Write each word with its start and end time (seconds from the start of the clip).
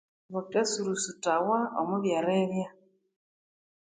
Bakasurusuthawa 0.33 1.57
omwa 1.81 1.95
ebyerirya 1.99 2.67